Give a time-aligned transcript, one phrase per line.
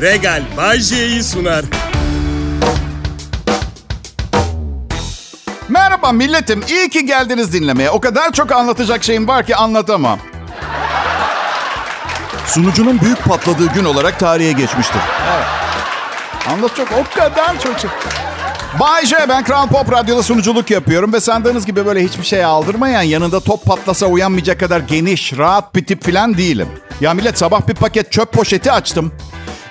[0.00, 1.64] Regal Bajje'yi sunar.
[5.68, 6.64] Merhaba milletim.
[6.68, 7.90] İyi ki geldiniz dinlemeye.
[7.90, 10.18] O kadar çok anlatacak şeyim var ki anlatamam.
[12.46, 15.00] Sunucunun büyük patladığı gün olarak tarihe geçmiştir.
[15.34, 15.46] Evet.
[16.48, 17.90] Anlatacak o kadar çok şey.
[18.80, 23.02] Bay J, ben Kral Pop Radyo'da sunuculuk yapıyorum ve sandığınız gibi böyle hiçbir şey aldırmayan,
[23.02, 26.68] yanında top patlasa uyanmayacak kadar geniş, rahat bir tip falan değilim.
[27.00, 29.12] Ya millet sabah bir paket çöp poşeti açtım.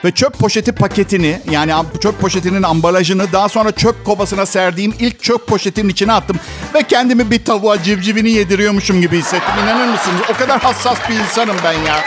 [0.07, 5.47] Ve çöp poşeti paketini yani çöp poşetinin ambalajını daha sonra çöp kovasına serdiğim ilk çöp
[5.47, 6.37] poşetinin içine attım.
[6.75, 9.53] Ve kendimi bir tavuğa civcivini yediriyormuşum gibi hissettim.
[9.63, 10.21] İnanır mısınız?
[10.33, 11.99] O kadar hassas bir insanım ben ya.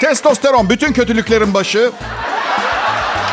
[0.00, 1.92] Testosteron bütün kötülüklerin başı.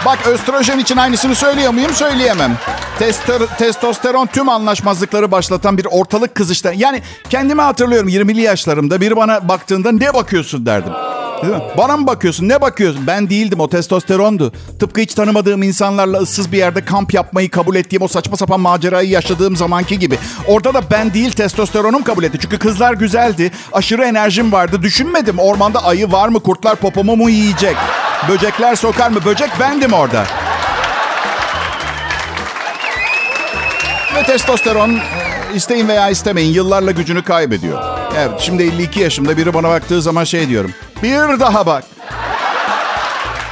[0.05, 1.93] Bak östrojen için aynısını söylüyor muyum?
[1.93, 2.57] Söyleyemem.
[2.99, 6.73] Tester, testosteron tüm anlaşmazlıkları başlatan bir ortalık kızışta.
[6.73, 10.93] Yani kendimi hatırlıyorum 20'li yaşlarımda biri bana baktığında ne bakıyorsun derdim.
[11.77, 12.49] Bana mı bakıyorsun?
[12.49, 13.07] Ne bakıyorsun?
[13.07, 14.53] Ben değildim o testosterondu.
[14.79, 19.09] Tıpkı hiç tanımadığım insanlarla ıssız bir yerde kamp yapmayı kabul ettiğim o saçma sapan macerayı
[19.09, 20.17] yaşadığım zamanki gibi.
[20.47, 22.37] Orada da ben değil testosteronum kabul etti.
[22.41, 23.51] Çünkü kızlar güzeldi.
[23.73, 24.81] Aşırı enerjim vardı.
[24.81, 26.39] Düşünmedim ormanda ayı var mı?
[26.39, 27.75] Kurtlar popomu mu yiyecek?
[28.29, 29.19] Böcekler sokar mı?
[29.25, 30.25] Böcek bendim orada.
[34.15, 34.99] Ve testosteron
[35.55, 37.83] isteyin veya istemeyin yıllarla gücünü kaybediyor.
[38.17, 40.71] Evet şimdi 52 yaşımda biri bana baktığı zaman şey diyorum.
[41.03, 41.83] Bir daha bak.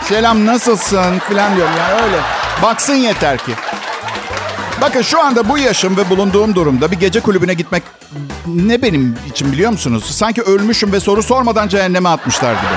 [0.04, 2.18] Selam nasılsın filan diyorum yani öyle.
[2.64, 3.52] Baksın yeter ki.
[4.82, 7.84] Bakın şu anda bu yaşım ve bulunduğum durumda bir gece kulübüne gitmek
[8.46, 10.06] ne benim için biliyor musunuz?
[10.16, 12.74] Sanki ölmüşüm ve soru sormadan cehenneme atmışlar gibi.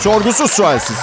[0.00, 0.96] Sorgusuz sualsiz.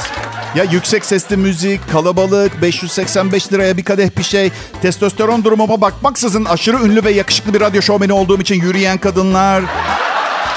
[0.56, 6.78] Ya yüksek sesli müzik, kalabalık, 585 liraya bir kadeh bir şey, testosteron durumuma bakmaksızın aşırı
[6.78, 9.64] ünlü ve yakışıklı bir radyo şovmeni olduğum için yürüyen kadınlar,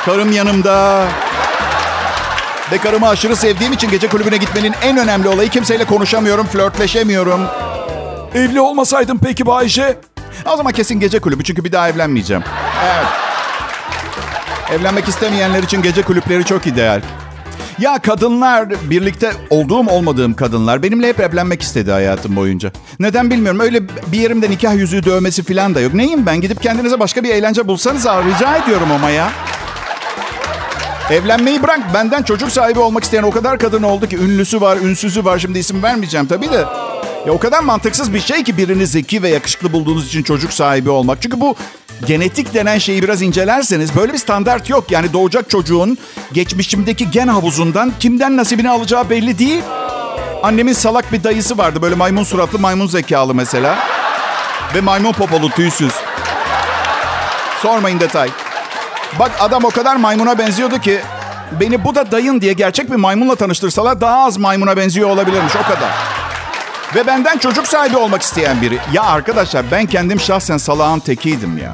[0.04, 1.06] karım yanımda.
[2.72, 7.40] Ve karımı aşırı sevdiğim için gece kulübüne gitmenin en önemli olayı kimseyle konuşamıyorum, flörtleşemiyorum.
[8.34, 9.98] Evli olmasaydım peki Bayşe?
[10.52, 12.42] O zaman kesin gece kulübü çünkü bir daha evlenmeyeceğim.
[12.84, 13.06] Evet.
[14.72, 17.00] Evlenmek istemeyenler için gece kulüpleri çok ideal.
[17.78, 22.72] Ya kadınlar, birlikte olduğum olmadığım kadınlar benimle hep evlenmek istedi hayatım boyunca.
[23.00, 23.60] Neden bilmiyorum.
[23.60, 25.94] Öyle bir yerimde nikah yüzüğü dövmesi falan da yok.
[25.94, 26.40] Neyim ben?
[26.40, 29.30] Gidip kendinize başka bir eğlence bulsanız rica ediyorum ama ya.
[31.10, 31.94] Evlenmeyi bırak.
[31.94, 35.38] Benden çocuk sahibi olmak isteyen o kadar kadın oldu ki ünlüsü var, ünsüzü var.
[35.38, 36.64] Şimdi isim vermeyeceğim tabii de.
[37.26, 40.90] Ya o kadar mantıksız bir şey ki birini zeki ve yakışıklı bulduğunuz için çocuk sahibi
[40.90, 41.22] olmak.
[41.22, 41.56] Çünkü bu
[42.06, 44.90] genetik denen şeyi biraz incelerseniz böyle bir standart yok.
[44.90, 45.98] Yani doğacak çocuğun
[46.32, 49.62] geçmişimdeki gen havuzundan kimden nasibini alacağı belli değil.
[50.42, 51.82] Annemin salak bir dayısı vardı.
[51.82, 53.78] Böyle maymun suratlı, maymun zekalı mesela.
[54.74, 55.92] Ve maymun popolu, tüysüz.
[57.62, 58.30] Sormayın detay.
[59.18, 61.00] Bak adam o kadar maymuna benziyordu ki
[61.60, 65.62] beni bu da dayın diye gerçek bir maymunla tanıştırsalar daha az maymuna benziyor olabilirmiş o
[65.62, 65.90] kadar.
[66.94, 68.78] Ve benden çocuk sahibi olmak isteyen biri.
[68.92, 71.72] Ya arkadaşlar ben kendim şahsen salağın tekiydim ya.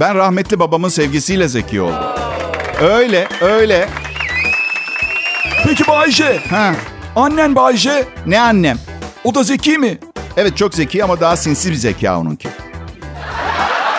[0.00, 2.04] Ben rahmetli babamın sevgisiyle zeki oldum.
[2.82, 3.88] Öyle, öyle.
[5.66, 6.40] Peki Bayce?
[6.50, 6.72] Ha.
[7.16, 8.04] Annen Bayce?
[8.26, 8.78] Ne annem?
[9.24, 9.98] O da zeki mi?
[10.36, 12.48] Evet çok zeki ama daha sinsi bir zeka onunki.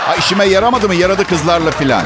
[0.07, 0.95] Ha, işime yaramadı mı?
[0.95, 2.03] Yaradı kızlarla filan.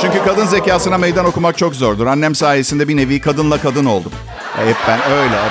[0.00, 2.06] Çünkü kadın zekasına meydan okumak çok zordur.
[2.06, 4.12] Annem sayesinde bir nevi kadınla kadın oldum.
[4.58, 5.36] E, hep ben öyle.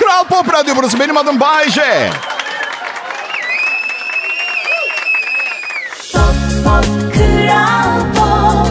[0.00, 1.00] Kral Pop Radyo burası.
[1.00, 2.10] Benim adım Bay J.
[6.12, 6.84] Pop, pop,
[7.14, 8.68] Kral Pop.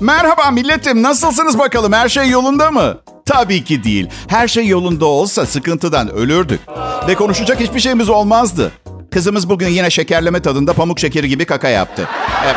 [0.00, 1.02] Merhaba milletim.
[1.02, 1.92] Nasılsınız bakalım?
[1.92, 2.98] Her şey yolunda mı?
[3.26, 4.08] Tabii ki değil.
[4.28, 6.60] Her şey yolunda olsa sıkıntıdan ölürdük.
[7.08, 8.72] Ve konuşacak hiçbir şeyimiz olmazdı.
[9.14, 12.08] Kızımız bugün yine şekerleme tadında pamuk şekeri gibi kaka yaptı.
[12.44, 12.56] Evet.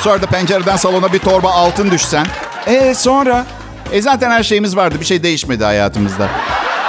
[0.00, 2.26] Sonra da pencereden salona bir torba altın düşsen.
[2.66, 3.46] E sonra?
[3.92, 4.96] E zaten her şeyimiz vardı.
[5.00, 6.28] Bir şey değişmedi hayatımızda.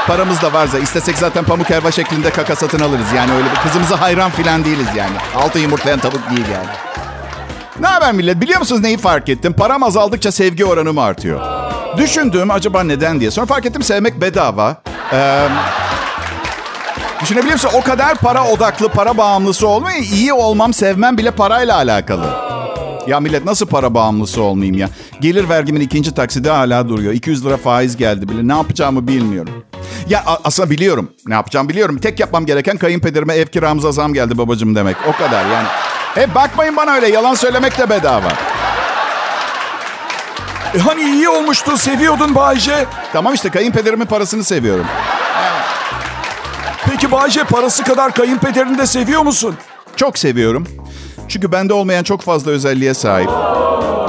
[0.08, 3.08] Paramız da varsa istesek zaten pamuk helva şeklinde kaka satın alırız.
[3.16, 5.16] Yani öyle bir kızımıza hayran filan değiliz yani.
[5.36, 6.70] Altın yumurtlayan tavuk değil yani.
[7.80, 8.41] Ne haber millet?
[8.41, 9.53] Biliyor musunuz neyi fark ettim?
[9.53, 11.41] Param azaldıkça sevgi oranım artıyor.
[11.97, 13.32] Düşündüm acaba neden diye.
[13.32, 14.76] Sonra fark ettim sevmek bedava.
[15.14, 15.47] Ee,
[17.21, 17.71] düşünebiliyor musun?
[17.73, 22.25] O kadar para odaklı, para bağımlısı olmayı iyi olmam, sevmem bile parayla alakalı.
[23.07, 24.89] Ya millet nasıl para bağımlısı olmayayım ya?
[25.21, 27.13] Gelir vergimin ikinci taksidi hala duruyor.
[27.13, 28.47] 200 lira faiz geldi bile.
[28.47, 29.66] Ne yapacağımı bilmiyorum.
[30.09, 31.11] Ya aslında biliyorum.
[31.27, 31.97] Ne yapacağımı biliyorum.
[31.97, 34.95] Tek yapmam gereken kayınpederime ev kiramıza zam geldi babacığım demek.
[35.07, 35.67] O kadar yani.
[36.16, 37.07] He bakmayın bana öyle.
[37.07, 38.29] Yalan söylemek de bedava.
[40.75, 42.85] E hani iyi olmuştu, seviyordun Bayce.
[43.13, 44.85] Tamam işte kayınpederimin parasını seviyorum.
[46.91, 49.56] Peki Bayce parası kadar kayınpederini de seviyor musun?
[49.96, 50.68] Çok seviyorum.
[51.28, 53.30] Çünkü bende olmayan çok fazla özelliğe sahip.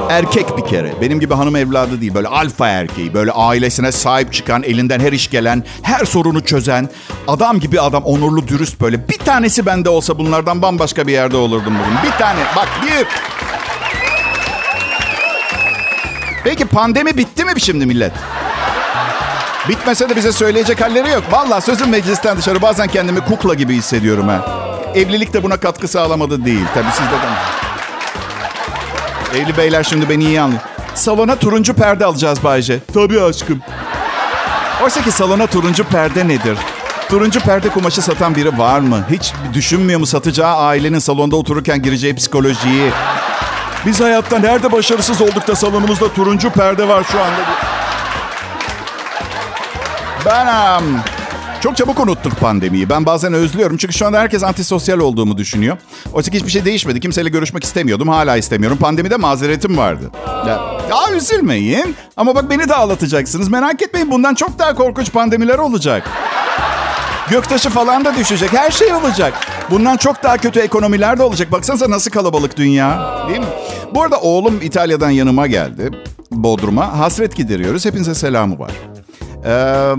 [0.09, 0.93] Erkek bir kere.
[1.01, 2.13] Benim gibi hanım evladı değil.
[2.13, 3.13] Böyle alfa erkeği.
[3.13, 6.89] Böyle ailesine sahip çıkan, elinden her iş gelen, her sorunu çözen.
[7.27, 8.03] Adam gibi adam.
[8.03, 9.09] Onurlu, dürüst böyle.
[9.09, 12.11] Bir tanesi bende olsa bunlardan bambaşka bir yerde olurdum bugün.
[12.11, 12.39] Bir tane.
[12.55, 13.07] Bak bir.
[16.43, 18.11] Peki pandemi bitti mi şimdi millet?
[19.69, 21.23] Bitmese de bize söyleyecek halleri yok.
[21.31, 24.45] Vallahi sözüm meclisten dışarı bazen kendimi kukla gibi hissediyorum ha.
[24.95, 26.65] Evlilik de buna katkı sağlamadı değil.
[26.73, 27.27] Tabii sizde de.
[29.41, 30.61] Evli beyler şimdi beni iyi anlıyor.
[30.95, 32.79] Salona turuncu perde alacağız Bayce.
[32.93, 33.61] Tabii aşkım.
[34.83, 36.57] Oysa ki salona turuncu perde nedir?
[37.09, 38.99] Turuncu perde kumaşı satan biri var mı?
[39.09, 42.91] Hiç düşünmüyor mu satacağı ailenin salonda otururken gireceği psikolojiyi?
[43.85, 47.41] Biz hayatta nerede başarısız olduk da salonumuzda turuncu perde var şu anda.
[50.25, 50.83] Ben am,
[51.61, 52.89] çok çabuk unuttuk pandemiyi.
[52.89, 55.77] Ben bazen özlüyorum çünkü şu anda herkes antisosyal olduğumu düşünüyor.
[56.13, 56.99] Oysa ki hiçbir şey değişmedi.
[56.99, 58.07] Kimseyle görüşmek istemiyordum.
[58.07, 58.77] Hala istemiyorum.
[58.77, 60.11] Pandemide mazeretim vardı.
[60.47, 60.59] Ya,
[60.89, 61.95] ya üzülmeyin.
[62.17, 63.49] Ama bak beni de ağlatacaksınız.
[63.49, 66.09] Merak etmeyin bundan çok daha korkunç pandemiler olacak.
[67.29, 68.53] Göktaşı falan da düşecek.
[68.53, 69.33] Her şey olacak.
[69.69, 71.51] Bundan çok daha kötü ekonomiler de olacak.
[71.51, 73.15] Baksanıza nasıl kalabalık dünya.
[73.27, 73.45] Değil mi?
[73.93, 75.91] Bu arada oğlum İtalya'dan yanıma geldi.
[76.31, 76.99] Bodrum'a.
[76.99, 77.85] Hasret gideriyoruz.
[77.85, 78.71] Hepinize selamı var.
[79.45, 79.93] Ee,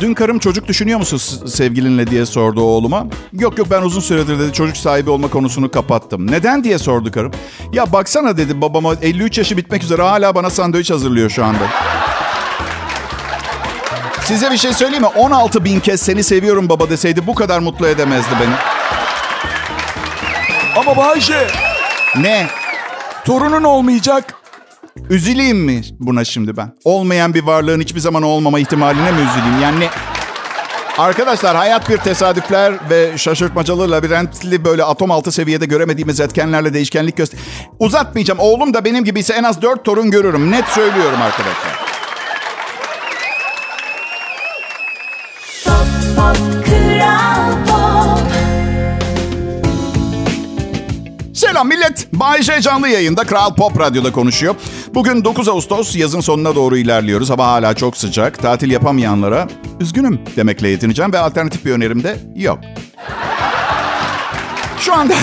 [0.00, 3.06] dün karım çocuk düşünüyor musun sevgilinle diye sordu oğluma.
[3.32, 6.30] Yok yok ben uzun süredir dedi çocuk sahibi olma konusunu kapattım.
[6.30, 7.32] Neden diye sordu karım.
[7.72, 11.62] Ya baksana dedi babama 53 yaşı bitmek üzere hala bana sandviç hazırlıyor şu anda.
[14.24, 15.08] Size bir şey söyleyeyim mi?
[15.16, 18.54] 16 bin kez seni seviyorum baba deseydi bu kadar mutlu edemezdi beni.
[20.76, 21.46] Ama Bayce
[22.16, 22.46] Ne?
[23.24, 24.34] torunun olmayacak.
[25.10, 26.72] Üzüleyim mi buna şimdi ben?
[26.84, 29.62] Olmayan bir varlığın hiçbir zaman olmama ihtimaline mi üzüleyim?
[29.62, 29.88] Yani ne?
[30.98, 37.40] Arkadaşlar hayat bir tesadüfler ve şaşırtmacalı, labirentli böyle atom altı seviyede göremediğimiz etkenlerle değişkenlik göster...
[37.78, 38.40] Uzatmayacağım.
[38.40, 40.50] Oğlum da benim gibi ise en az dört torun görürüm.
[40.50, 41.88] Net söylüyorum arkadaşlar.
[46.64, 48.18] Kral Pop
[51.34, 52.08] Selam millet.
[52.12, 54.54] Bay J canlı yayında Kral Pop Radyo'da konuşuyor.
[54.94, 57.30] Bugün 9 Ağustos yazın sonuna doğru ilerliyoruz.
[57.30, 58.38] Hava hala çok sıcak.
[58.38, 59.48] Tatil yapamayanlara
[59.80, 62.58] üzgünüm demekle yetineceğim ve alternatif bir önerim de yok.
[64.80, 65.14] Şu anda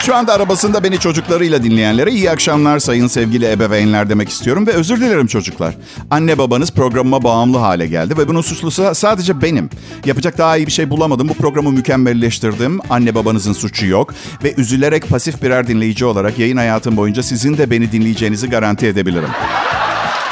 [0.00, 5.00] şu anda arabasında beni çocuklarıyla dinleyenlere iyi akşamlar sayın sevgili ebeveynler demek istiyorum ve özür
[5.00, 5.74] dilerim çocuklar.
[6.10, 9.70] Anne babanız programıma bağımlı hale geldi ve bunun suçlusu sadece benim.
[10.04, 11.28] Yapacak daha iyi bir şey bulamadım.
[11.28, 12.80] Bu programı mükemmelleştirdim.
[12.90, 14.14] Anne babanızın suçu yok
[14.44, 19.30] ve üzülerek pasif birer dinleyici olarak yayın hayatım boyunca sizin de beni dinleyeceğinizi garanti edebilirim.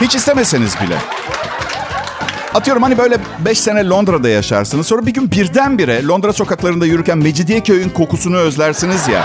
[0.01, 0.97] Hiç istemeseniz bile.
[2.55, 4.87] Atıyorum hani böyle 5 sene Londra'da yaşarsınız.
[4.87, 9.25] Sonra bir gün birdenbire Londra sokaklarında yürürken Mecidiyeköy'ün kokusunu özlersiniz ya.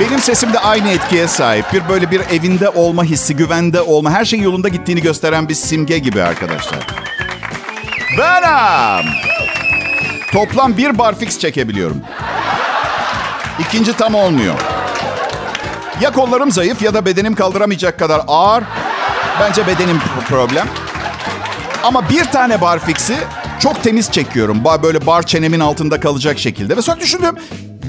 [0.00, 1.72] Benim sesim de aynı etkiye sahip.
[1.72, 5.98] Bir böyle bir evinde olma hissi, güvende olma, her şeyin yolunda gittiğini gösteren bir simge
[5.98, 6.86] gibi arkadaşlar.
[8.18, 9.12] Benim.
[10.32, 12.00] Toplam bir barfix çekebiliyorum.
[13.58, 14.54] İkinci tam olmuyor.
[16.00, 18.64] Ya kollarım zayıf ya da bedenim kaldıramayacak kadar ağır.
[19.40, 20.68] Bence bedenim problem.
[21.82, 23.16] Ama bir tane barfix'i
[23.60, 24.64] çok temiz çekiyorum.
[24.82, 26.76] Böyle bar çenemin altında kalacak şekilde.
[26.76, 27.36] Ve sonra düşündüm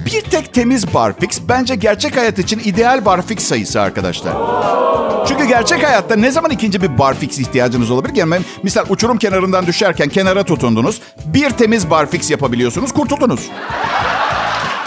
[0.05, 4.33] bir tek temiz barfix bence gerçek hayat için ideal barfix sayısı arkadaşlar.
[5.27, 8.19] Çünkü gerçek hayatta ne zaman ikinci bir barfix ihtiyacınız olabilir ki?
[8.19, 11.01] Yani misal uçurum kenarından düşerken kenara tutundunuz.
[11.25, 13.49] Bir temiz barfix yapabiliyorsunuz, kurtuldunuz.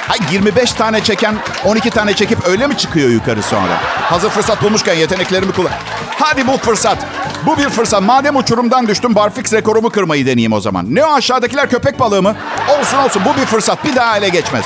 [0.09, 3.77] Hay 25 tane çeken 12 tane çekip öyle mi çıkıyor yukarı sonra?
[4.11, 5.73] Hazır fırsat bulmuşken yeteneklerimi kullan.
[6.19, 6.99] Hadi bu fırsat.
[7.47, 8.03] Bu bir fırsat.
[8.03, 10.87] Madem uçurumdan düştüm barfix rekorumu kırmayı deneyeyim o zaman.
[10.89, 12.37] Ne o aşağıdakiler köpek balığı mı?
[12.79, 13.85] Olsun olsun bu bir fırsat.
[13.85, 14.65] Bir daha ele geçmez.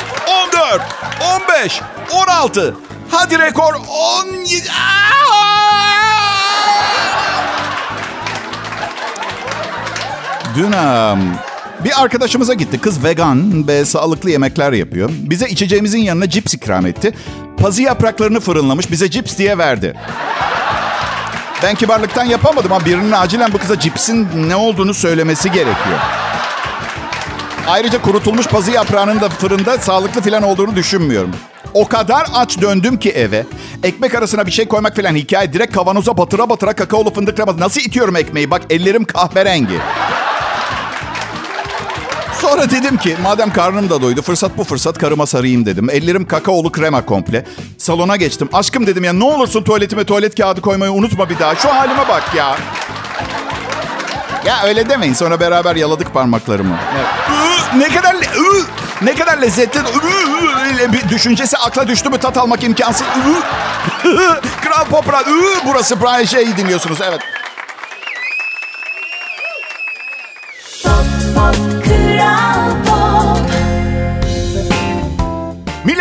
[0.54, 0.82] 14,
[1.60, 1.80] 15,
[2.12, 2.74] 16.
[3.10, 3.74] Hadi rekor
[4.24, 4.70] 17.
[10.56, 11.34] Dün um,
[11.84, 12.80] bir arkadaşımıza gitti.
[12.80, 15.10] Kız vegan ve sağlıklı yemekler yapıyor.
[15.12, 17.12] Bize içeceğimizin yanına cips ikram etti.
[17.58, 19.94] Pazı yapraklarını fırınlamış bize cips diye verdi.
[21.62, 25.98] Ben kibarlıktan yapamadım ama birinin acilen bu kıza cipsin ne olduğunu söylemesi gerekiyor.
[27.68, 31.30] Ayrıca kurutulmuş pazı yaprağının da fırında sağlıklı falan olduğunu düşünmüyorum.
[31.74, 33.46] O kadar aç döndüm ki eve.
[33.82, 35.52] Ekmek arasına bir şey koymak falan hikaye.
[35.52, 37.60] Direkt kavanoza batıra batıra kakaolu fındık kreması.
[37.60, 38.50] Nasıl itiyorum ekmeği?
[38.50, 39.78] Bak ellerim kahverengi.
[42.50, 45.90] Sonra dedim ki madem karnım da doydu fırsat bu fırsat karıma sarayım dedim.
[45.90, 47.44] Ellerim kakaolu krema komple.
[47.78, 48.48] Salona geçtim.
[48.52, 51.54] Aşkım dedim ya ne olursun tuvaletime tuvalet kağıdı koymayı unutma bir daha.
[51.54, 52.56] Şu halime bak ya.
[54.46, 56.76] Ya öyle demeyin sonra beraber yaladık parmaklarımı.
[56.96, 57.06] Evet.
[57.76, 58.16] Ne kadar...
[59.02, 59.80] Ne kadar lezzetli
[60.92, 63.06] bir düşüncesi akla düştü mü tat almak imkansız.
[64.62, 65.34] Kral Pop Radyo.
[65.66, 66.98] Burası Brian Şey'i dinliyorsunuz.
[67.02, 67.20] Evet.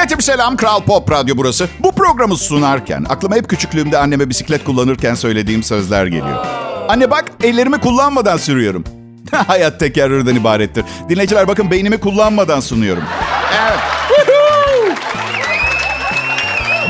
[0.05, 0.57] Milletim selam.
[0.57, 1.69] Kral Pop Radyo burası.
[1.79, 6.45] Bu programı sunarken aklıma hep küçüklüğümde anneme bisiklet kullanırken söylediğim sözler geliyor.
[6.89, 8.83] Anne bak ellerimi kullanmadan sürüyorum.
[9.31, 10.85] Hayat tekerrürden ibarettir.
[11.09, 13.03] Dinleyiciler bakın beynimi kullanmadan sunuyorum.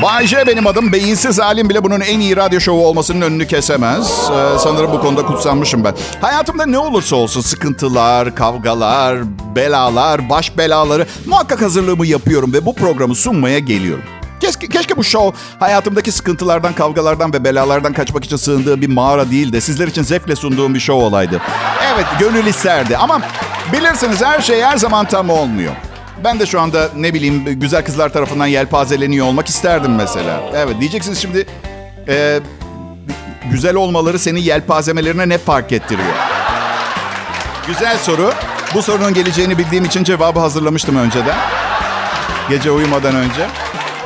[0.02, 0.92] Bay J benim adım.
[0.92, 4.30] Beyinsiz halim bile bunun en iyi radyo şovu olmasının önünü kesemez.
[4.30, 5.94] Ee, sanırım bu konuda kutsanmışım ben.
[6.20, 9.18] Hayatımda ne olursa olsun sıkıntılar, kavgalar,
[9.56, 14.04] belalar, baş belaları muhakkak hazırlığımı yapıyorum ve bu programı sunmaya geliyorum.
[14.40, 19.52] Keşke, keşke bu show hayatımdaki sıkıntılardan, kavgalardan ve belalardan kaçmak için sığındığım bir mağara değil
[19.52, 21.40] de sizler için zevkle sunduğum bir show olaydı.
[21.94, 23.20] Evet, gönül isterdi ama
[23.72, 25.72] bilirsiniz her şey her zaman tam olmuyor.
[26.24, 30.40] Ben de şu anda ne bileyim güzel kızlar tarafından yelpazeleniyor olmak isterdim mesela.
[30.54, 31.46] Evet diyeceksiniz şimdi
[32.08, 32.40] e,
[33.50, 36.08] güzel olmaları senin yelpazemelerine ne fark ettiriyor?
[37.66, 38.32] Güzel soru.
[38.74, 41.36] Bu sorunun geleceğini bildiğim için cevabı hazırlamıştım önceden.
[42.48, 43.46] Gece uyumadan önce.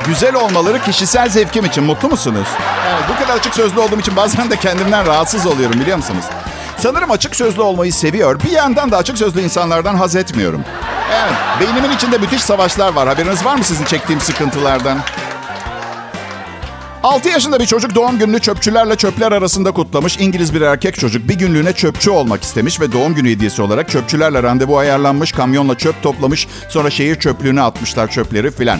[0.07, 1.83] Güzel olmaları kişisel zevkim için.
[1.83, 2.47] Mutlu musunuz?
[2.89, 6.25] Evet bu kadar açık sözlü olduğum için bazen de kendimden rahatsız oluyorum biliyor musunuz?
[6.77, 8.39] Sanırım açık sözlü olmayı seviyor.
[8.43, 10.63] Bir yandan da açık sözlü insanlardan haz etmiyorum.
[11.11, 13.07] Evet, beynimin içinde müthiş savaşlar var.
[13.07, 14.97] Haberiniz var mı sizin çektiğim sıkıntılardan?
[17.03, 20.17] 6 yaşında bir çocuk doğum gününü çöpçülerle çöpler arasında kutlamış.
[20.17, 24.43] İngiliz bir erkek çocuk bir günlüğüne çöpçü olmak istemiş ve doğum günü hediyesi olarak çöpçülerle
[24.43, 25.31] randevu ayarlanmış.
[25.31, 26.47] Kamyonla çöp toplamış.
[26.69, 28.79] Sonra şehir çöplüğüne atmışlar çöpleri filan.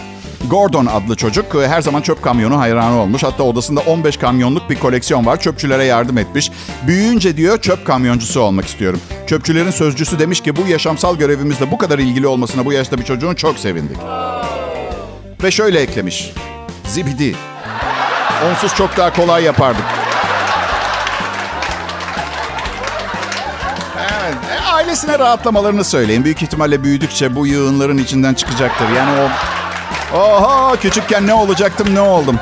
[0.50, 3.24] Gordon adlı çocuk e, her zaman çöp kamyonu hayranı olmuş.
[3.24, 5.40] Hatta odasında 15 kamyonluk bir koleksiyon var.
[5.40, 6.52] Çöpçülere yardım etmiş.
[6.88, 9.00] Büyüyünce diyor çöp kamyoncusu olmak istiyorum.
[9.28, 13.36] Çöpçülerin sözcüsü demiş ki bu yaşamsal görevimizle bu kadar ilgili olmasına bu yaşta bir çocuğun
[13.36, 13.98] çok sevindik.
[15.44, 16.32] Ve şöyle eklemiş.
[16.88, 17.36] Zibidi.
[18.52, 19.86] Onsuz çok daha kolay yapardık.
[23.98, 24.36] Evet.
[24.52, 26.24] E, ailesine rahatlamalarını söyleyin.
[26.24, 28.86] Büyük ihtimalle büyüdükçe bu yığınların içinden çıkacaktır.
[28.98, 29.30] Yani o...
[30.16, 32.40] Oha küçükken ne olacaktım ne oldum.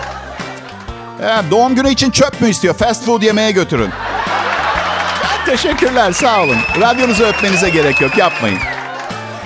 [1.21, 2.73] E, doğum günü için çöp mü istiyor?
[2.73, 3.89] Fast food yemeye götürün.
[5.45, 6.57] Teşekkürler sağ olun.
[6.81, 8.59] Radyonuzu öpmenize gerek yok yapmayın.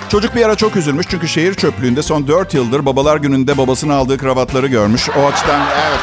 [0.10, 4.18] Çocuk bir ara çok üzülmüş çünkü şehir çöplüğünde son 4 yıldır babalar gününde babasının aldığı
[4.18, 5.10] kravatları görmüş.
[5.10, 6.00] O açıdan evet.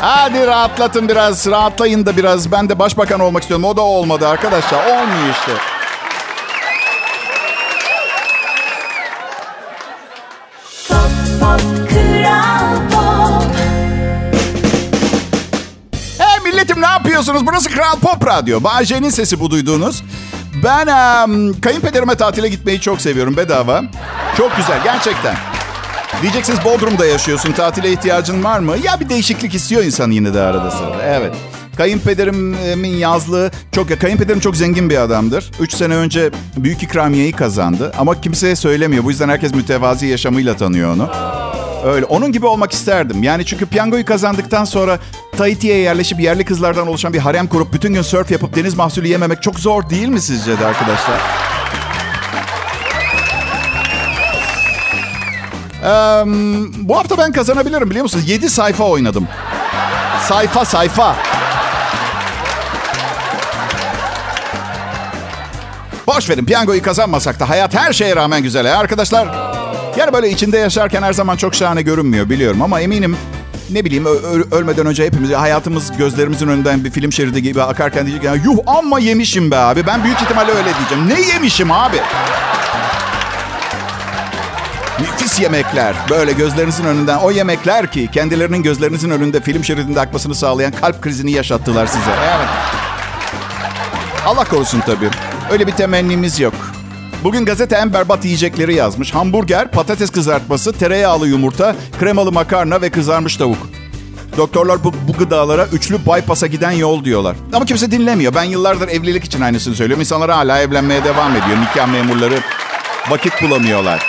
[0.00, 2.52] Hadi rahatlatın biraz, rahatlayın da biraz.
[2.52, 3.64] Ben de başbakan olmak istiyorum.
[3.64, 4.84] O da olmadı arkadaşlar.
[4.86, 5.52] Olmuyor işte.
[16.18, 17.46] Hey milletim ne yapıyorsunuz?
[17.46, 18.64] Burası Kral Pop Radyo.
[18.64, 20.02] Bağcay'ın sesi bu duyduğunuz.
[20.64, 23.82] Ben em, kayınpederime tatile gitmeyi çok seviyorum bedava.
[24.36, 25.36] Çok güzel gerçekten.
[26.22, 27.52] Diyeceksiniz Bodrum'da yaşıyorsun.
[27.52, 28.76] Tatile ihtiyacın var mı?
[28.82, 31.02] Ya bir değişiklik istiyor insan yine de arada sırada.
[31.02, 31.34] Evet.
[31.76, 35.50] Kayınpederimin yazlığı çok ya kayınpederim çok zengin bir adamdır.
[35.60, 39.04] 3 sene önce büyük ikramiyeyi kazandı ama kimseye söylemiyor.
[39.04, 41.10] Bu yüzden herkes mütevazi yaşamıyla tanıyor onu.
[41.84, 42.06] Öyle.
[42.06, 43.22] Onun gibi olmak isterdim.
[43.22, 44.98] Yani çünkü piyangoyu kazandıktan sonra
[45.36, 49.42] Tahiti'ye yerleşip yerli kızlardan oluşan bir harem kurup bütün gün surf yapıp deniz mahsulü yememek
[49.42, 51.20] çok zor değil mi sizce de arkadaşlar?
[55.82, 56.32] Eee,
[56.78, 58.28] bu hafta ben kazanabilirim biliyor musunuz?
[58.28, 59.28] 7 sayfa oynadım.
[60.28, 61.16] Sayfa sayfa.
[66.16, 68.64] Boş verin piyangoyu kazanmasak da hayat her şeye rağmen güzel.
[68.64, 69.28] ya arkadaşlar
[69.98, 73.16] yani böyle içinde yaşarken her zaman çok şahane görünmüyor biliyorum ama eminim
[73.70, 74.06] ne bileyim
[74.50, 78.98] ölmeden önce hepimiz hayatımız gözlerimizin önünden bir film şeridi gibi akarken diyecek ya yuh amma
[78.98, 79.86] yemişim be abi.
[79.86, 81.08] Ben büyük ihtimalle öyle diyeceğim.
[81.08, 81.96] Ne yemişim abi?
[85.00, 85.94] Nefis yemekler.
[86.10, 91.32] Böyle gözlerinizin önünden o yemekler ki kendilerinin gözlerinizin önünde film şeridinde akmasını sağlayan kalp krizini
[91.32, 92.10] yaşattılar size.
[92.36, 92.48] Evet.
[94.26, 95.10] Allah korusun tabii.
[95.52, 96.54] Öyle bir temennimiz yok.
[97.24, 99.14] Bugün gazete en berbat yiyecekleri yazmış.
[99.14, 103.68] Hamburger, patates kızartması, tereyağlı yumurta, kremalı makarna ve kızarmış tavuk.
[104.36, 107.36] Doktorlar bu, bu gıdalara üçlü bypass'a giden yol diyorlar.
[107.52, 108.34] Ama kimse dinlemiyor.
[108.34, 110.00] Ben yıllardır evlilik için aynısını söylüyorum.
[110.00, 111.60] İnsanlar hala evlenmeye devam ediyor.
[111.60, 112.40] Nikah memurları
[113.10, 114.06] vakit bulamıyorlar.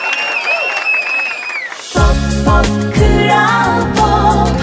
[1.93, 4.53] Kral Pop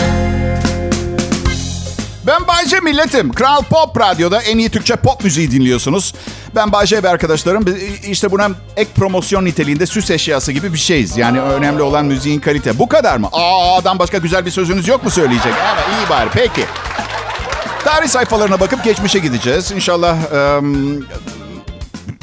[2.27, 3.33] Ben Bayce Milletim.
[3.33, 6.15] Kral Pop Radyo'da en iyi Türkçe pop müziği dinliyorsunuz.
[6.55, 7.65] Ben Bayce ve arkadaşlarım
[8.07, 11.17] işte buna ek promosyon niteliğinde süs eşyası gibi bir şeyiz.
[11.17, 12.79] Yani önemli olan müziğin kalite.
[12.79, 13.29] Bu kadar mı?
[13.33, 15.53] A'dan başka güzel bir sözünüz yok mu söyleyecek?
[15.75, 16.65] Evet iyi bari peki.
[17.85, 19.73] Tarih sayfalarına bakıp geçmişe gideceğiz.
[19.73, 20.17] İnşallah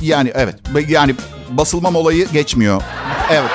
[0.02, 0.56] yani evet
[0.88, 1.16] yani
[1.50, 2.82] basılmam olayı geçmiyor.
[3.32, 3.52] Evet.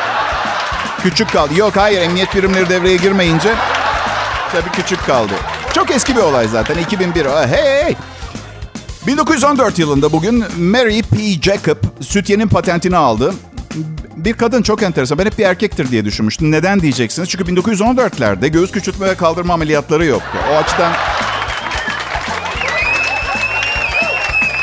[1.03, 1.55] Küçük kaldı.
[1.57, 3.55] Yok hayır emniyet birimleri devreye girmeyince
[4.53, 5.33] tabii küçük kaldı.
[5.75, 7.25] Çok eski bir olay zaten 2001.
[7.27, 7.97] Hey hey.
[9.07, 11.17] 1914 yılında bugün Mary P.
[11.43, 13.35] Jacob sütyenin patentini aldı.
[14.17, 15.19] Bir kadın çok enteresan.
[15.19, 16.51] Ben hep bir erkektir diye düşünmüştüm.
[16.51, 17.29] Neden diyeceksiniz?
[17.29, 20.39] Çünkü 1914'lerde göğüs küçültme ve kaldırma ameliyatları yoktu.
[20.53, 20.93] O açıdan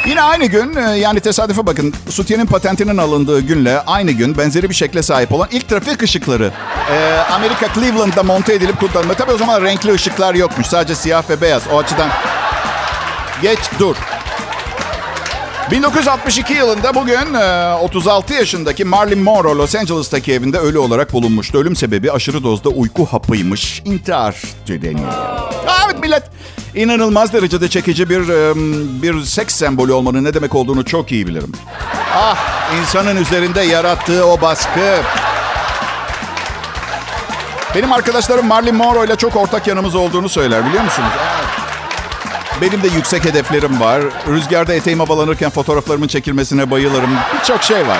[0.07, 4.75] Yine aynı gün e, yani tesadüfe bakın sütyenin patentinin alındığı günle aynı gün benzeri bir
[4.75, 6.51] şekle sahip olan ilk trafik ışıkları
[6.91, 9.13] e, Amerika Cleveland'da monte edilip kullanıldı.
[9.17, 12.09] Tabii o zaman renkli ışıklar yokmuş sadece siyah ve beyaz o açıdan
[13.41, 13.95] geç dur.
[15.71, 21.57] 1962 yılında bugün e, 36 yaşındaki Marilyn Monroe Los Angeles'taki evinde ölü olarak bulunmuştu.
[21.57, 23.81] Ölüm sebebi aşırı dozda uyku hapıymış.
[23.85, 24.35] İntihar
[24.67, 25.13] deniyor.
[25.85, 26.23] Evet millet
[26.75, 28.55] inanılmaz derecede çekici bir e,
[29.01, 31.51] bir seks sembolü olmanın ne demek olduğunu çok iyi bilirim.
[32.15, 32.37] Ah
[32.81, 34.97] insanın üzerinde yarattığı o baskı.
[37.75, 41.09] Benim arkadaşlarım Marilyn Monroe ile çok ortak yanımız olduğunu söyler biliyor musunuz?
[41.19, 41.68] Evet.
[42.61, 44.01] Benim de yüksek hedeflerim var.
[44.27, 47.09] Rüzgarda eteğim havalanırken fotoğraflarımın çekilmesine bayılırım.
[47.39, 47.99] Birçok şey var.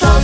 [0.00, 0.22] Pop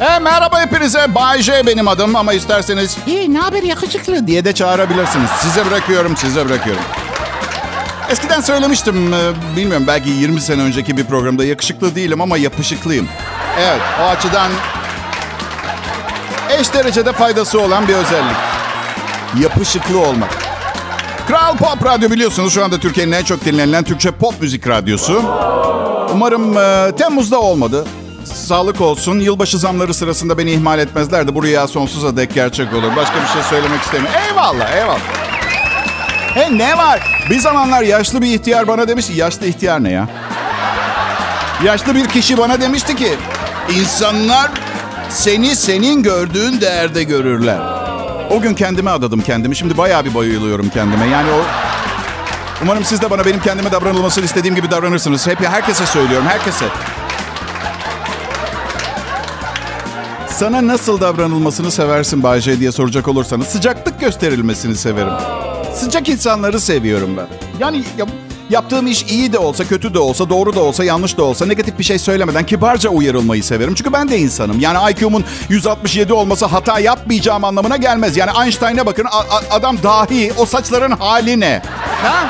[0.00, 1.14] E, merhaba hepinize.
[1.14, 5.30] Bay J benim adım ama isterseniz iyi ne haber yakışıklı diye de çağırabilirsiniz.
[5.40, 6.82] Size bırakıyorum, size bırakıyorum.
[8.10, 9.18] Eskiden söylemiştim, e,
[9.56, 13.08] bilmiyorum belki 20 sene önceki bir programda yakışıklı değilim ama yapışıklıyım.
[13.58, 14.50] Evet, o açıdan
[16.60, 18.36] eş derecede faydası olan bir özellik.
[19.40, 20.30] Yapışıklı olmak.
[21.28, 25.22] Kral Pop Radyo biliyorsunuz şu anda Türkiye'nin en çok dinlenilen Türkçe pop müzik radyosu.
[26.12, 27.86] Umarım e, Temmuz'da olmadı.
[28.24, 29.20] Sağlık olsun.
[29.20, 32.96] Yılbaşı zamları sırasında beni ihmal etmezler de buraya sonsuza dek gerçek olur.
[32.96, 34.20] Başka bir şey söylemek istemiyorum.
[34.28, 35.00] Eyvallah, eyvallah.
[36.34, 37.00] He ne var?
[37.30, 40.08] Bir zamanlar yaşlı bir ihtiyar bana demiş ki, yaşlı ihtiyar ne ya?
[41.64, 43.18] Yaşlı bir kişi bana demişti ki,
[43.70, 44.50] insanlar
[45.08, 47.58] seni senin gördüğün değerde görürler.
[48.30, 49.56] O gün kendime adadım kendimi.
[49.56, 51.06] Şimdi bayağı bir bayılıyorum kendime.
[51.06, 51.40] Yani o...
[52.62, 55.26] Umarım siz de bana benim kendime davranılmasını istediğim gibi davranırsınız.
[55.26, 56.64] Hep herkese söylüyorum, herkese.
[60.28, 65.12] Sana nasıl davranılmasını seversin Bayce diye soracak olursanız sıcaklık gösterilmesini severim.
[65.74, 67.26] Sıcak insanları seviyorum ben.
[67.58, 68.08] Yani yap-
[68.50, 71.78] yaptığım iş iyi de olsa, kötü de olsa, doğru da olsa, yanlış da olsa negatif
[71.78, 73.74] bir şey söylemeden kibarca uyarılmayı severim.
[73.74, 74.60] Çünkü ben de insanım.
[74.60, 78.16] Yani IQ'mun 167 olması hata yapmayacağım anlamına gelmez.
[78.16, 79.06] Yani Einstein'a bakın
[79.50, 81.62] adam dahi o saçların hali ne?
[82.02, 82.28] Ha?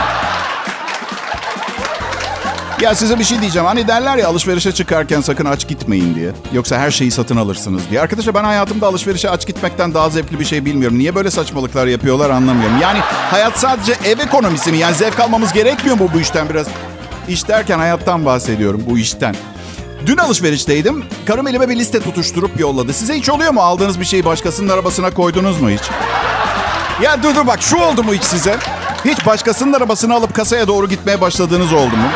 [2.81, 3.67] Ya size bir şey diyeceğim.
[3.67, 6.33] Hani derler ya alışverişe çıkarken sakın aç gitmeyin diye.
[6.53, 8.01] Yoksa her şeyi satın alırsınız diye.
[8.01, 10.99] Arkadaşlar ben hayatımda alışverişe aç gitmekten daha zevkli bir şey bilmiyorum.
[10.99, 12.79] Niye böyle saçmalıklar yapıyorlar anlamıyorum.
[12.83, 12.99] Yani
[13.31, 14.79] hayat sadece ev ekonomisi mi?
[14.79, 16.67] Yani zevk almamız gerekmiyor mu bu işten biraz?
[17.29, 19.35] İş derken hayattan bahsediyorum bu işten.
[20.07, 21.05] Dün alışverişteydim.
[21.27, 22.93] Karım elime bir liste tutuşturup yolladı.
[22.93, 25.83] Size hiç oluyor mu aldığınız bir şeyi başkasının arabasına koydunuz mu hiç?
[27.03, 28.57] Ya dur dur bak şu oldu mu hiç size?
[29.05, 32.09] Hiç başkasının arabasını alıp kasaya doğru gitmeye başladığınız oldu mu?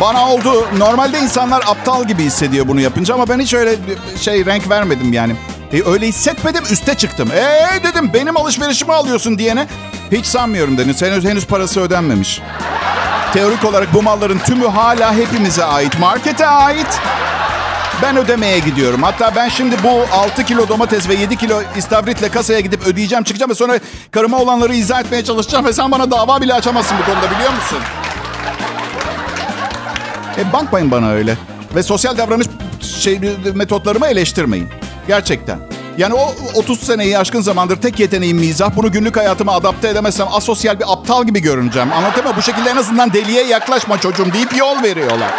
[0.00, 0.66] Bana oldu.
[0.78, 3.76] Normalde insanlar aptal gibi hissediyor bunu yapınca ama ben hiç öyle
[4.20, 5.36] şey renk vermedim yani.
[5.72, 7.28] E, öyle hissetmedim üste çıktım.
[7.34, 9.66] Eee dedim benim alışverişimi alıyorsun diyene
[10.12, 11.02] hiç sanmıyorum Deniz.
[11.02, 12.40] Henüz, henüz parası ödenmemiş.
[13.32, 15.98] Teorik olarak bu malların tümü hala hepimize ait.
[15.98, 17.00] Markete ait.
[18.02, 19.02] Ben ödemeye gidiyorum.
[19.02, 23.50] Hatta ben şimdi bu 6 kilo domates ve 7 kilo istavritle kasaya gidip ödeyeceğim çıkacağım
[23.50, 23.78] ve sonra
[24.10, 27.78] karıma olanları izah etmeye çalışacağım ve sen bana dava bile açamazsın bu konuda biliyor musun?
[30.40, 31.36] E bakmayın bana öyle.
[31.74, 32.46] Ve sosyal davranış
[33.00, 33.20] şey
[33.54, 34.68] metotlarımı eleştirmeyin.
[35.06, 35.58] Gerçekten.
[35.98, 38.76] Yani o 30 seneyi aşkın zamandır tek yeteneğim mizah.
[38.76, 41.92] Bunu günlük hayatıma adapte edemezsem asosyal bir aptal gibi görüneceğim.
[41.92, 42.34] Anlatamam.
[42.36, 45.30] Bu şekilde en azından deliye yaklaşma çocuğum deyip yol veriyorlar.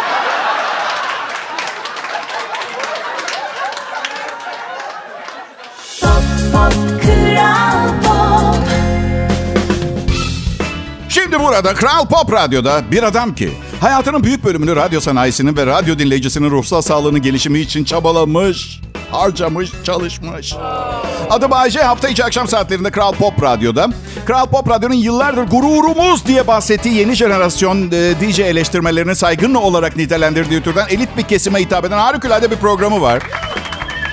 [6.00, 6.72] Pop
[11.08, 15.98] Şimdi burada Kral Pop Radyo'da bir adam ki hayatının büyük bölümünü radyo sanayisinin ve radyo
[15.98, 20.54] dinleyicisinin ruhsal sağlığını gelişimi için çabalamış, harcamış, çalışmış.
[21.30, 23.88] Adı Bayece hafta içi akşam saatlerinde Kral Pop Radyo'da.
[24.26, 30.62] Kral Pop Radyo'nun yıllardır gururumuz diye bahsettiği yeni jenerasyon e, DJ eleştirmelerini saygın olarak nitelendirdiği
[30.62, 33.22] türden elit bir kesime hitap eden harikulade bir programı var.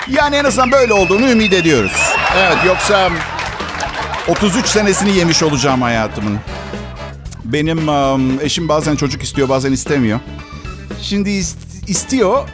[0.07, 1.91] Yani en azından böyle olduğunu ümit ediyoruz.
[2.37, 3.09] Evet yoksa
[4.27, 6.37] 33 senesini yemiş olacağım hayatımın.
[7.45, 10.19] Benim um, eşim bazen çocuk istiyor bazen istemiyor.
[11.01, 12.49] Şimdi ist- istiyor.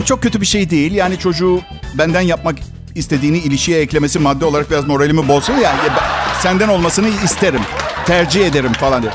[0.00, 0.92] Bu çok kötü bir şey değil.
[0.92, 1.60] Yani çocuğu
[1.98, 2.56] benden yapmak
[2.94, 5.60] istediğini ilişkiye eklemesi madde olarak biraz moralimi bozsun ya.
[5.60, 7.60] ya ben- senden olmasını isterim.
[8.06, 9.12] Tercih ederim falan diyor.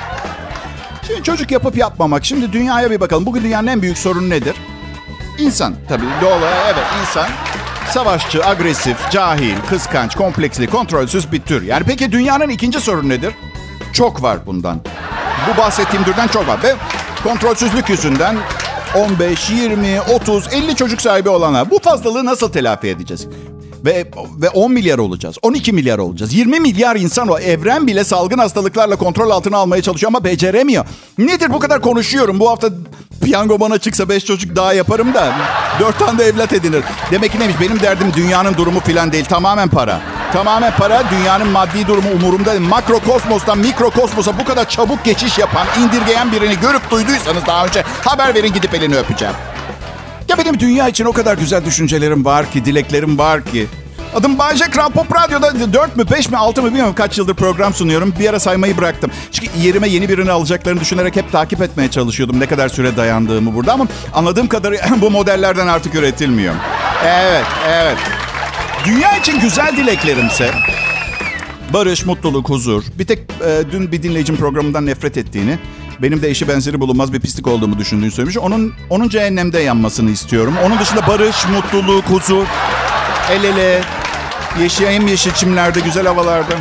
[1.08, 2.26] Şimdi çocuk yapıp yapmamak.
[2.26, 3.26] Şimdi dünyaya bir bakalım.
[3.26, 4.56] Bugün dünyanın en büyük sorunu nedir?
[5.40, 7.28] İnsan tabii doğal evet insan.
[7.92, 11.62] Savaşçı, agresif, cahil, kıskanç, kompleksli, kontrolsüz bir tür.
[11.62, 13.34] Yani peki dünyanın ikinci sorunu nedir?
[13.94, 14.82] Çok var bundan.
[15.54, 16.64] Bu bahsettiğim türden çok var.
[16.64, 16.76] Ve
[17.24, 18.36] kontrolsüzlük yüzünden
[18.96, 21.72] 15, 20, 30, 50 çocuk sahibi olanlar.
[21.72, 23.28] Bu fazlalığı nasıl telafi edeceğiz?
[23.86, 24.06] Ve,
[24.42, 25.36] ve 10 milyar olacağız.
[25.42, 26.34] 12 milyar olacağız.
[26.34, 27.40] 20 milyar insan o.
[27.40, 30.86] Evren bile salgın hastalıklarla kontrol altına almaya çalışıyor ama beceremiyor.
[31.18, 32.40] Nedir bu kadar konuşuyorum?
[32.40, 32.70] Bu hafta
[33.24, 35.34] piyango bana çıksa 5 çocuk daha yaparım da
[35.80, 36.84] 4 tane de evlat edinir.
[37.12, 37.62] Demek ki neymiş?
[37.62, 39.26] Benim derdim dünyanın durumu falan değil.
[39.26, 40.02] Tamamen para.
[40.34, 41.04] Tamamen para.
[41.12, 42.70] Dünyanın maddi durumu umurumda değil.
[42.70, 48.54] Makrokosmostan mikrokosmosa bu kadar çabuk geçiş yapan, indirgeyen birini görüp duyduysanız daha önce haber verin
[48.54, 49.36] gidip elini öpeceğim.
[50.30, 53.68] Ya benim dünya için o kadar güzel düşüncelerim var ki, dileklerim var ki.
[54.16, 57.74] Adım Bayce Kral Pop Radyo'da 4 mü 5 mi 6 mı bilmiyorum kaç yıldır program
[57.74, 58.14] sunuyorum.
[58.20, 59.12] Bir ara saymayı bıraktım.
[59.32, 62.40] Çünkü yerime yeni birini alacaklarını düşünerek hep takip etmeye çalışıyordum.
[62.40, 66.56] Ne kadar süre dayandığımı burada ama anladığım kadarıyla bu modellerden artık üretilmiyor.
[67.06, 67.98] Evet, evet.
[68.86, 70.52] Dünya için güzel dileklerimse
[71.74, 72.84] barış, mutluluk, huzur.
[73.00, 75.58] Bir tek e, dün bir dinleyicim programından nefret ettiğini,
[76.02, 78.38] benim de eşi benzeri bulunmaz bir pislik olduğumu düşündüğünü söylemiş.
[78.38, 80.54] Onun onun cehennemde yanmasını istiyorum.
[80.66, 82.46] Onun dışında barış, mutluluk, huzur,
[83.32, 83.82] el ele,
[84.62, 86.56] yaşayayım yeşil çimlerde, güzel havalarda.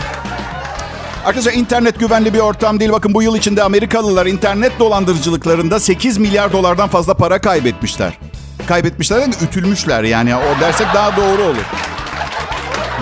[1.24, 2.92] Arkadaşlar internet güvenli bir ortam değil.
[2.92, 8.18] Bakın bu yıl içinde Amerikalılar internet dolandırıcılıklarında 8 milyar dolardan fazla para kaybetmişler.
[8.66, 11.64] Kaybetmişler de ütülmüşler yani o dersek daha doğru olur.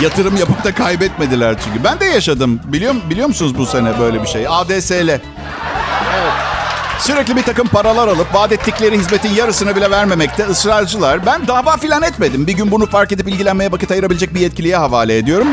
[0.00, 1.84] Yatırım yapıp da kaybetmediler çünkü.
[1.84, 2.60] Ben de yaşadım.
[2.64, 4.46] Biliyor, biliyor musunuz bu sene böyle bir şey?
[4.48, 5.20] ADSL.
[6.98, 11.26] Sürekli bir takım paralar alıp vaat ettikleri hizmetin yarısını bile vermemekte ısrarcılar.
[11.26, 12.46] Ben dava filan etmedim.
[12.46, 15.48] Bir gün bunu fark edip ilgilenmeye vakit ayırabilecek bir yetkiliye havale ediyorum.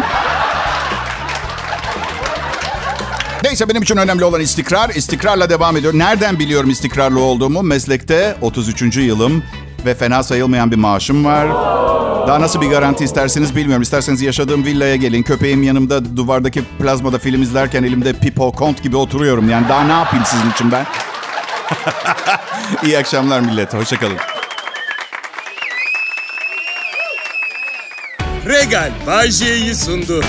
[3.44, 4.90] Neyse benim için önemli olan istikrar.
[4.90, 5.94] İstikrarla devam ediyor.
[5.94, 7.64] Nereden biliyorum istikrarlı olduğumu?
[7.64, 8.98] Meslekte 33.
[8.98, 9.44] yılım
[9.86, 11.48] ve fena sayılmayan bir maaşım var.
[12.30, 13.82] Daha nasıl bir garanti isterseniz bilmiyorum.
[13.82, 15.24] İsterseniz yaşadığım villaya gelin.
[15.24, 19.50] Köpeğim yanımda duvardaki plazmada film izlerken elimde Pipo, Kont gibi oturuyorum.
[19.50, 20.86] Yani daha ne yapayım sizin için ben?
[22.88, 23.74] İyi akşamlar millet.
[23.74, 24.18] Hoşçakalın.
[28.46, 30.24] Regal Bay J'yi sundu.